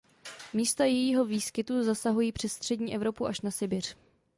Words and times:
Místa 0.53 0.85
jejího 0.85 1.25
výskytu 1.25 1.83
zasahují 1.83 2.31
přes 2.31 2.53
střední 2.53 2.95
Evropu 2.95 3.25
až 3.25 3.41
na 3.41 3.51
Sibiř. 3.51 3.97